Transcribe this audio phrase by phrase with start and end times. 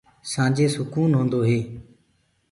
[0.31, 1.59] سآنجي سُڪون هوندو هي۔